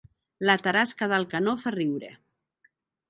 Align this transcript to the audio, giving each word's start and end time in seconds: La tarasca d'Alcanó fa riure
La 0.49 0.53
tarasca 0.67 1.09
d'Alcanó 1.11 1.55
fa 1.65 1.75
riure 1.79 2.13